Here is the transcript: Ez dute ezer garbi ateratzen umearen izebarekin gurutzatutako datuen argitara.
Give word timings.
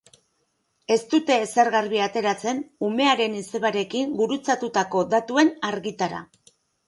Ez 0.93 1.03
dute 1.09 1.35
ezer 1.41 1.69
garbi 1.75 1.99
ateratzen 2.05 2.63
umearen 2.89 3.37
izebarekin 3.41 4.17
gurutzatutako 4.21 5.03
datuen 5.15 5.53
argitara. 5.73 6.25